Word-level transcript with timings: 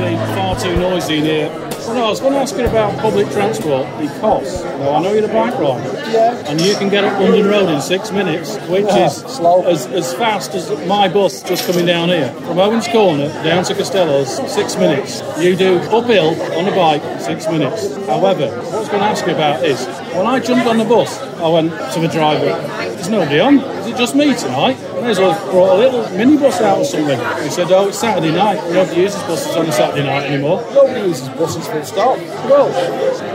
magazine 0.00 1.24
here. 1.24 1.48
Well, 1.86 1.94
no, 1.94 2.06
I 2.06 2.10
was 2.10 2.20
going 2.20 2.32
to 2.32 2.40
ask 2.40 2.56
you 2.56 2.66
about 2.66 2.98
public 2.98 3.30
transport 3.30 3.86
because 4.00 4.64
I 4.64 5.00
know 5.00 5.12
you're 5.12 5.24
a 5.24 5.28
bike 5.32 5.54
rider, 5.58 6.10
Yeah. 6.10 6.34
and 6.46 6.60
you 6.60 6.74
can 6.74 6.88
get 6.88 7.04
up 7.04 7.18
London 7.20 7.46
Road 7.46 7.68
in 7.68 7.80
six 7.80 8.10
minutes, 8.10 8.56
which 8.68 8.86
Yeah, 8.86 9.06
is 9.06 9.16
slow. 9.16 9.62
as, 9.64 9.86
as 9.86 10.12
fast 10.14 10.54
as 10.54 10.68
my 10.86 11.06
bus 11.08 11.42
just 11.42 11.64
coming 11.66 11.86
down 11.86 12.08
here 12.08 12.28
from 12.46 12.58
Owens 12.58 12.88
Corner 12.88 13.28
down 13.44 13.62
to 13.64 13.74
Costello's. 13.74 14.36
Six 14.52 14.76
minutes. 14.76 15.22
You 15.40 15.54
do 15.54 15.76
uphill 15.78 16.40
on 16.58 16.66
a 16.66 16.74
bike, 16.74 17.02
six 17.20 17.46
minutes. 17.48 17.94
However, 18.06 18.48
what 18.48 18.74
I 18.74 18.78
was 18.80 18.88
going 18.88 19.00
to 19.00 19.06
ask 19.06 19.24
you 19.26 19.32
about 19.34 19.64
is 19.64 19.86
when 20.16 20.26
I 20.26 20.40
jumped 20.40 20.66
on 20.66 20.78
the 20.78 20.84
bus, 20.84 21.18
I 21.38 21.48
went 21.48 21.70
to 21.92 22.00
the 22.00 22.08
driver. 22.08 22.46
There's 22.94 23.10
nobody 23.10 23.40
on. 23.40 23.58
Is 23.58 23.86
it 23.88 23.96
just 23.96 24.14
me 24.14 24.34
tonight? 24.34 24.76
May 25.00 25.10
as 25.10 25.18
well 25.18 25.32
have 25.32 25.50
brought 25.50 25.76
a 25.76 25.78
little 25.78 26.02
minibus 26.16 26.60
out 26.62 26.78
or 26.78 26.84
something. 26.84 27.20
He 27.44 27.50
said, 27.50 27.70
"Oh, 27.70 27.88
it's 27.88 27.98
Saturday 27.98 28.32
night. 28.32 28.58
Nobody 28.70 29.02
uses 29.02 29.22
buses 29.22 29.54
on 29.54 29.66
a 29.66 29.72
Saturday 29.72 30.04
night 30.04 30.30
anymore." 30.30 30.64
Nobody 30.74 31.00
uses 31.08 31.28
buses 31.30 31.66
full 31.68 31.84
stop. 31.84 32.16
Well, 32.48 32.68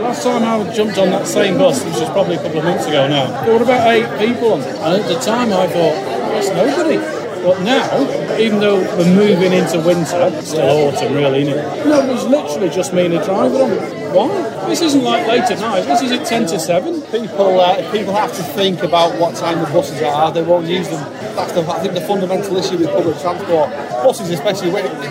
last 0.02 0.24
time 0.24 0.44
I 0.44 0.72
jumped 0.72 0.98
on 0.98 1.10
that 1.10 1.26
same 1.26 1.58
bus, 1.58 1.84
which 1.84 1.94
was 1.94 2.10
probably 2.10 2.36
a 2.36 2.42
couple 2.42 2.58
of 2.58 2.64
months 2.64 2.86
ago 2.86 3.06
now, 3.06 3.26
there 3.44 3.54
were 3.54 3.62
about 3.62 3.86
eight 3.92 4.06
people 4.18 4.54
on 4.54 4.60
it. 4.60 4.74
And 4.74 5.02
at 5.02 5.08
the 5.08 5.18
time 5.20 5.52
I 5.52 5.66
thought, 5.68 5.94
there's 6.32 6.50
nobody. 6.50 7.21
But 7.42 7.60
now, 7.62 8.38
even 8.38 8.60
though 8.60 8.80
we're 8.96 9.14
moving 9.16 9.52
into 9.52 9.80
winter, 9.80 10.42
still 10.42 10.88
autumn 10.88 11.12
really, 11.14 11.42
isn't 11.42 11.58
it? 11.58 11.86
No, 11.86 12.06
there's 12.06 12.24
literally 12.24 12.70
just 12.70 12.94
me 12.94 13.06
and 13.06 13.14
a 13.14 13.24
driver 13.24 13.64
on. 13.64 13.70
Why? 14.14 14.68
This 14.68 14.80
isn't 14.80 15.02
like 15.02 15.26
late 15.26 15.50
at 15.50 15.58
night. 15.58 15.82
This 15.82 16.02
is 16.02 16.12
at 16.12 16.24
10 16.24 16.46
to 16.46 16.60
7. 16.60 17.02
People, 17.02 17.60
uh, 17.60 17.78
if 17.78 17.90
people 17.90 18.14
have 18.14 18.32
to 18.36 18.42
think 18.42 18.82
about 18.84 19.18
what 19.18 19.34
time 19.34 19.58
the 19.58 19.66
buses 19.72 20.00
are, 20.02 20.30
they 20.30 20.42
won't 20.42 20.66
use 20.66 20.88
them. 20.88 21.02
That's 21.34 21.52
the, 21.52 21.62
I 21.62 21.80
think 21.80 21.94
the 21.94 22.00
fundamental 22.02 22.56
issue 22.56 22.78
with 22.78 22.90
public 22.90 23.18
transport. 23.18 23.70
Buses, 24.04 24.30
especially 24.30 24.70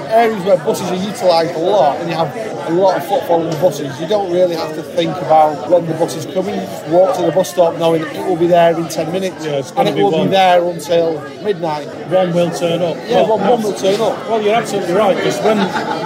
areas 0.09 0.43
where 0.45 0.57
buses 0.57 0.89
are 0.89 0.95
utilised 0.95 1.55
a 1.55 1.59
lot 1.59 1.97
and 1.97 2.09
you 2.09 2.15
have 2.15 2.33
a 2.67 2.71
lot 2.73 2.97
of 2.97 3.05
footfall 3.05 3.41
on 3.43 3.49
the 3.49 3.55
buses, 3.57 3.99
you 3.99 4.07
don't 4.07 4.31
really 4.31 4.55
have 4.55 4.73
to 4.75 4.83
think 4.83 5.15
about 5.17 5.69
when 5.69 5.85
the 5.85 5.93
bus 5.93 6.15
is 6.15 6.25
coming. 6.33 6.55
You 6.55 6.61
just 6.61 6.87
walk 6.87 7.15
to 7.17 7.21
the 7.23 7.31
bus 7.31 7.49
stop 7.49 7.77
knowing 7.77 8.01
it 8.03 8.25
will 8.27 8.35
be 8.37 8.47
there 8.47 8.77
in 8.77 8.87
10 8.87 9.11
minutes 9.11 9.43
Yeah, 9.45 9.59
it's 9.59 9.71
and 9.71 9.87
it 9.89 9.95
be 9.95 10.03
will 10.03 10.11
one. 10.11 10.27
be 10.27 10.31
there 10.31 10.63
until 10.63 11.21
midnight. 11.43 11.87
One 12.09 12.33
will 12.33 12.51
turn 12.51 12.81
up. 12.81 12.95
Yeah, 12.97 13.15
Well, 13.23 13.37
one, 13.37 13.47
one 13.49 13.63
will 13.63 13.73
turn 13.73 13.99
up. 14.01 14.17
Well, 14.29 14.41
you're 14.41 14.55
absolutely 14.55 14.93
right, 14.93 15.15
because 15.15 15.39
when 15.41 15.57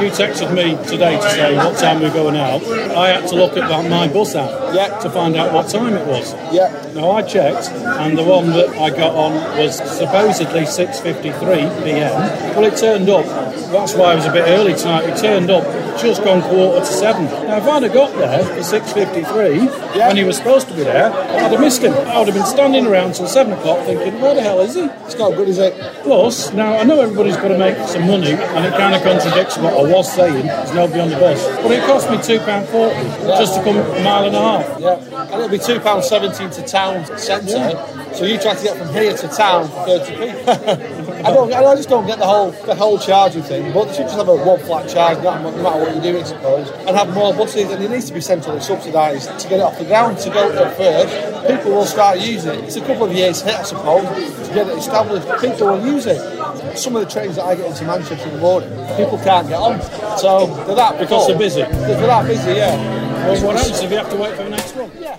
you 0.02 0.10
texted 0.12 0.54
me 0.54 0.76
today 0.90 1.16
to 1.20 1.30
say 1.32 1.56
what 1.58 1.78
time 1.78 2.02
we're 2.02 2.14
going 2.14 2.36
out, 2.38 2.64
I 2.96 3.10
had 3.10 3.28
to 3.30 3.36
look 3.36 3.58
at 3.58 3.70
my 3.90 4.08
bus 4.08 4.36
app 4.36 4.50
Yeah. 4.76 5.00
to 5.00 5.10
find 5.10 5.36
out 5.36 5.54
what 5.54 5.70
time 5.70 5.94
it 5.94 6.06
was. 6.08 6.34
Yeah. 6.52 6.70
Now 6.94 7.12
I 7.12 7.22
checked, 7.22 7.70
and 7.72 8.18
the 8.18 8.24
one 8.24 8.48
that 8.52 8.70
I 8.78 8.90
got 8.90 9.16
on 9.16 9.34
was 9.58 9.76
supposedly 9.76 10.62
6:53 10.66 11.84
p.m. 11.84 12.12
Well, 12.56 12.66
it 12.66 12.78
turned 12.78 13.10
up. 13.10 13.26
That's 13.72 13.94
why 13.96 14.12
I 14.12 14.16
was 14.16 14.26
a 14.26 14.32
bit 14.32 14.46
early 14.48 14.74
tonight. 14.74 15.06
It 15.10 15.18
turned 15.18 15.50
up 15.50 15.64
just 16.00 16.24
gone 16.24 16.42
quarter 16.42 16.80
to 16.80 16.86
seven. 16.86 17.26
Now, 17.26 17.58
if 17.58 17.68
I'd 17.68 17.84
have 17.84 17.94
got 17.94 18.14
there 18.18 18.44
for 18.44 18.62
6:53 18.64 19.70
Yeah. 19.96 20.08
when 20.08 20.18
he 20.18 20.24
was 20.24 20.38
supposed 20.38 20.68
to 20.68 20.74
be 20.74 20.84
there, 20.84 21.12
I'd 21.12 21.52
have 21.52 21.60
missed 21.60 21.82
him. 21.82 21.94
I 21.94 22.20
would 22.20 22.28
have 22.28 22.36
been 22.36 22.46
standing 22.46 22.86
around 22.86 23.16
till 23.16 23.28
seven 23.28 23.54
o'clock, 23.54 23.80
thinking, 23.86 24.20
"Where 24.22 24.34
the 24.36 24.42
hell 24.42 24.60
is 24.62 24.76
he?" 24.76 24.90
It's 25.06 25.18
not 25.18 25.36
good, 25.36 25.48
is 25.50 25.58
it? 25.58 25.74
Plus, 26.04 26.52
now 26.54 26.74
I 26.78 26.84
know 26.84 27.00
everybody's 27.02 27.38
got 27.38 27.50
to 27.50 27.58
make 27.58 27.78
some 27.88 28.08
money, 28.08 28.34
and 28.34 28.66
it 28.66 28.74
kind 28.74 28.94
of 28.96 29.02
contradicts 29.04 29.58
what 29.58 29.74
I 29.74 29.84
was 29.84 30.12
saying. 30.12 30.46
There's 30.48 30.74
nobody 30.74 31.00
on 31.02 31.10
the 31.10 31.18
bus, 31.18 31.42
but 31.62 31.72
it 31.72 31.84
cost 31.84 32.10
me 32.10 32.18
two 32.22 32.40
pound 32.40 32.68
forty 32.70 32.96
just 33.40 33.56
to 33.56 33.64
come 33.64 33.78
a 33.78 34.00
mile 34.02 34.26
and 34.26 34.36
a 34.36 34.40
half. 34.40 34.65
Yeah, 34.80 34.96
and 34.96 35.34
it'll 35.34 35.50
be 35.50 35.60
two 35.60 35.80
pounds 35.80 36.08
seventeen 36.08 36.50
to 36.52 36.62
town 36.64 37.06
centre. 37.18 37.78
So 38.14 38.26
you 38.26 38.40
try 38.40 38.56
to 38.56 38.64
get 38.64 38.78
from 38.78 38.94
here 38.94 39.16
to 39.16 39.28
town 39.28 39.68
for 39.68 39.86
thirty 39.86 40.16
p. 40.16 40.30
I 41.26 41.32
don't, 41.34 41.52
I 41.52 41.76
just 41.76 41.90
don't 41.90 42.06
get 42.06 42.20
the 42.20 42.26
whole 42.26 42.52
the 42.52 42.76
whole 42.76 43.00
charging 43.00 43.42
thing. 43.42 43.74
But 43.74 43.86
they 43.86 43.94
should 43.96 44.06
just 44.06 44.18
have 44.18 44.28
a 44.28 44.36
one 44.36 44.60
flat 44.60 44.88
charge, 44.88 45.18
no 45.24 45.34
matter 45.42 45.80
what 45.80 45.94
you're 45.94 46.04
doing, 46.04 46.24
I 46.24 46.28
suppose, 46.28 46.70
and 46.70 46.96
have 46.96 47.14
more 47.14 47.34
buses. 47.34 47.72
And 47.72 47.84
it 47.84 47.90
needs 47.90 48.06
to 48.06 48.14
be 48.14 48.22
centrally 48.22 48.62
subsidised 48.62 49.40
to 49.40 49.50
get 49.50 49.60
it 49.60 49.64
off 49.64 49.80
the 49.80 49.86
ground 49.86 50.20
to 50.20 50.30
go 50.30 50.52
at 50.52 50.78
first. 50.78 51.48
People 51.48 51.72
will 51.72 51.86
start 51.86 52.20
using 52.20 52.60
it. 52.60 52.66
It's 52.66 52.76
a 52.76 52.82
couple 52.82 53.06
of 53.06 53.14
years 53.14 53.42
hit, 53.42 53.56
I 53.56 53.64
suppose, 53.64 54.04
to 54.48 54.54
get 54.54 54.68
it 54.68 54.78
established. 54.78 55.28
People 55.42 55.68
will 55.68 55.86
use 55.86 56.06
it. 56.06 56.78
Some 56.78 56.96
of 56.96 57.04
the 57.06 57.10
trains 57.12 57.38
that 57.38 57.46
I 57.46 57.56
get 57.56 57.68
into 57.68 57.86
Manchester 57.86 58.28
in 58.28 58.36
the 58.36 58.42
morning, 58.42 58.70
people 58.96 59.18
can't 59.20 59.48
get 59.48 59.60
on. 59.60 59.82
So 60.18 60.48
they're 60.66 60.76
that 60.76 61.00
Because 61.00 61.28
they're 61.28 61.38
busy. 61.38 61.62
They're 61.62 62.08
that 62.08 62.28
busy, 62.28 62.52
yeah. 62.54 62.95
Well, 63.26 63.44
what 63.44 63.56
else 63.56 63.82
if 63.82 63.90
you 63.90 63.98
have 63.98 64.10
to 64.12 64.18
wait 64.18 64.36
for 64.36 64.44
the 64.44 64.50
next 64.52 64.76
one? 64.76 64.92
Yeah. 65.00 65.18